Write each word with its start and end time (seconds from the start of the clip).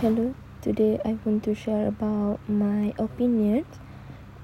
Hello, 0.00 0.32
today 0.62 0.98
I 1.04 1.18
want 1.26 1.44
to 1.44 1.54
share 1.54 1.86
about 1.86 2.40
my 2.48 2.94
opinion 2.96 3.66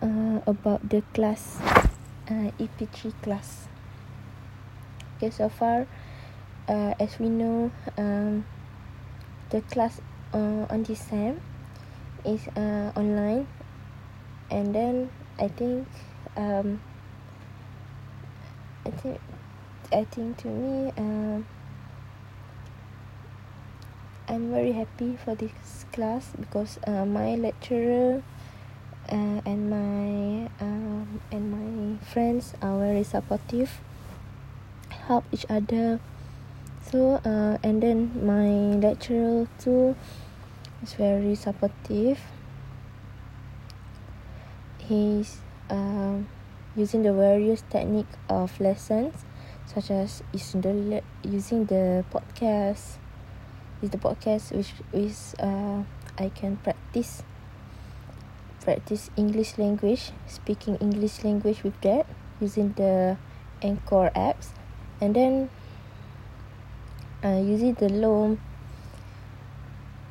uh, 0.03 0.45
about 0.45 0.87
the 0.91 1.01
class 1.15 1.57
uh, 2.29 2.53
EP3 2.61 3.15
class. 3.23 3.65
Okay, 5.17 5.31
so 5.31 5.49
far, 5.49 5.87
uh, 6.69 6.93
as 7.01 7.19
we 7.19 7.31
know, 7.31 7.73
um, 7.97 8.45
the 9.49 9.63
class 9.73 9.99
uh, 10.35 10.69
on 10.69 10.83
this 10.83 11.01
sem 11.01 11.41
is 12.27 12.45
uh, 12.53 12.93
online, 12.93 13.49
and 14.51 14.75
then 14.75 15.09
I 15.41 15.49
think, 15.49 15.89
um, 16.37 16.83
I 18.85 18.91
think, 18.91 19.21
I 19.91 20.05
think 20.05 20.37
to 20.45 20.49
me, 20.49 20.93
um. 20.99 21.47
I'm 24.29 24.51
very 24.51 24.73
happy 24.73 25.17
for 25.23 25.37
this 25.37 25.87
class 25.93 26.33
because 26.35 26.81
uh, 26.85 27.07
my 27.07 27.37
lecturer 27.37 28.25
uh, 29.09 29.41
and 29.47 29.71
my 29.71 30.51
um, 30.59 31.21
and 31.31 31.45
my 31.55 32.05
friends 32.05 32.55
are 32.61 32.77
very 32.77 33.05
supportive, 33.05 33.71
help 35.07 35.23
each 35.31 35.47
other. 35.49 36.01
So 36.91 37.23
uh, 37.23 37.59
and 37.63 37.81
then 37.81 38.11
my 38.19 38.83
lecturer 38.83 39.47
too 39.63 39.95
is 40.83 40.95
very 40.95 41.37
supportive. 41.37 42.19
He's 44.79 45.39
uh, 45.71 46.19
using 46.75 47.05
the 47.05 47.15
various 47.15 47.63
technique 47.71 48.11
of 48.29 48.59
lessons, 48.59 49.23
such 49.67 49.93
as 49.93 50.25
using 50.33 50.63
the 50.63 51.03
using 51.23 51.67
the 51.67 52.05
podcast 52.11 52.99
is 53.83 53.91
the 53.91 53.99
podcast 53.99 54.53
which 54.53 54.73
is 54.93 55.35
uh 55.41 55.83
I 56.19 56.29
can 56.31 56.57
practice 56.57 57.23
practice 58.61 59.11
English 59.17 59.59
language 59.59 60.13
speaking 60.27 60.77
English 60.77 61.23
language 61.23 61.63
with 61.63 61.79
that 61.83 62.07
using 62.41 62.73
the 62.73 63.17
Anchor 63.63 64.11
apps. 64.15 64.53
And 65.01 65.15
then 65.15 65.51
uh 67.23 67.41
using 67.41 67.75
the 67.75 67.89
Loom 67.89 68.41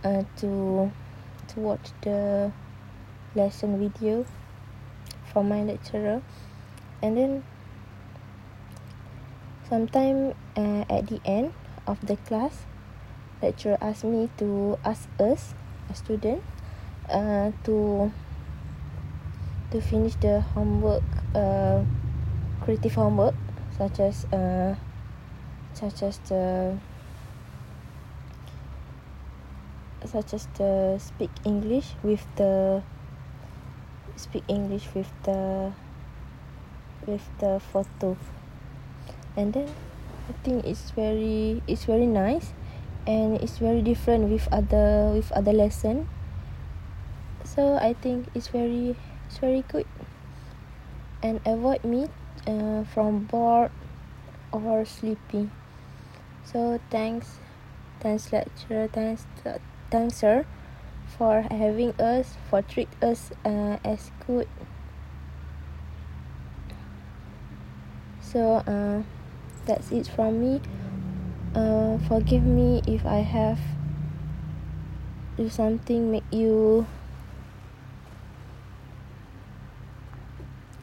uh 0.04 0.24
to 0.38 0.92
to 1.48 1.60
watch 1.60 1.90
the 2.02 2.52
lesson 3.36 3.80
video 3.80 4.26
from 5.32 5.50
my 5.50 5.64
lecturer. 5.64 6.22
And 7.02 7.18
then 7.18 7.44
sometime 9.70 10.34
uh, 10.56 10.86
at 10.90 11.08
the 11.08 11.20
end 11.26 11.54
of 11.86 12.00
the 12.06 12.16
class 12.18 12.66
lecturer 13.42 13.78
asked 13.82 14.04
me 14.04 14.30
to 14.38 14.78
ask 14.86 15.08
us 15.20 15.54
a 15.90 15.96
student 15.96 16.42
uh, 17.10 17.52
to 17.64 18.12
to 19.72 19.82
finish 19.82 20.16
the 20.16 20.42
homework 20.54 21.04
uh, 21.34 21.84
creative 22.62 22.96
homework 22.96 23.36
such 23.78 24.00
as 24.00 24.26
uh, 24.32 24.76
such 25.74 26.04
as 26.04 26.18
the 26.30 26.78
such 30.06 30.34
as 30.34 30.48
the 30.58 30.96
speak 31.02 31.32
english 31.44 31.96
with 32.04 32.24
the 32.36 32.82
speak 34.16 34.44
english 34.48 34.88
with 34.96 35.12
the 35.24 35.72
with 37.06 37.26
the 37.40 37.60
photo. 37.60 38.18
And 39.36 39.54
then 39.54 39.70
i 40.30 40.34
think 40.44 40.66
it's 40.66 40.92
very 40.92 41.62
it's 41.68 41.86
very 41.86 42.08
nice 42.08 42.54
and 43.08 43.38
it's 43.42 43.58
very 43.58 43.82
different 43.82 44.30
with 44.30 44.48
other 44.52 45.12
with 45.14 45.32
other 45.32 45.54
lesson. 45.54 46.10
So 47.44 47.78
I 47.78 47.94
think 47.94 48.28
it's 48.34 48.48
very 48.48 48.96
it's 49.28 49.38
very 49.38 49.64
good. 49.68 49.86
And 51.22 51.40
avoid 51.46 51.84
me 51.84 52.08
uh, 52.48 52.84
from 52.84 53.26
bored 53.26 53.72
or 54.52 54.86
sleepy. 54.86 55.50
So 56.44 56.80
thanks 56.90 57.40
thanks 58.00 58.32
lecturer 58.32 58.88
thanks 58.88 59.26
thanks 59.90 60.18
sir 60.18 60.46
for 61.18 61.42
having 61.50 61.94
us 62.02 62.36
for 62.50 62.62
treat 62.62 62.90
us 63.02 63.32
uh, 63.46 63.78
as 63.86 64.12
good. 64.26 64.48
So 68.22 68.66
uh, 68.66 69.04
that's 69.66 69.92
it 69.92 70.08
from 70.08 70.42
me 70.42 70.62
forgive 72.00 72.44
me 72.44 72.82
if 72.88 73.06
I 73.06 73.20
have 73.20 73.60
do 75.38 75.50
something 75.50 76.12
make 76.12 76.24
you 76.32 76.88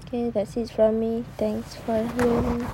okay 0.04 0.28
that's 0.30 0.56
it 0.56 0.70
from 0.70 1.00
me. 1.00 1.24
Thanks 1.38 1.74
for 1.74 2.06
hearing 2.16 2.66